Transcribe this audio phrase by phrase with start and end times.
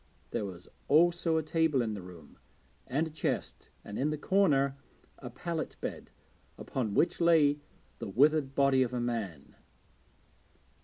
[0.31, 2.39] There was also a table in the room,
[2.87, 4.75] and a chest, and, in the corner,
[5.19, 6.09] a pallet bed,
[6.57, 7.59] upon which lay
[7.99, 9.53] the withered body of a man.